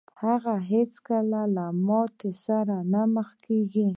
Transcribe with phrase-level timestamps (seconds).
[0.23, 3.87] هغه هېڅکله له ماتې سره نه مخ کېږي.